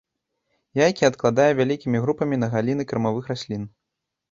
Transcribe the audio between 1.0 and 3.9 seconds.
адкладае вялікімі групамі на галіны кармавых раслін.